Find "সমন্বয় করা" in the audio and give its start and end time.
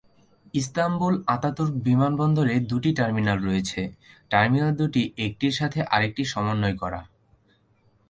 6.33-7.01